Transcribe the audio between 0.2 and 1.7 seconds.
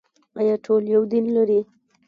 آیا ټول یو دین لري؟